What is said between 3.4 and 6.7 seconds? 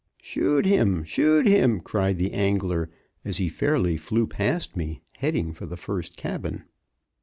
fairly flew past me, headed for the first cabin.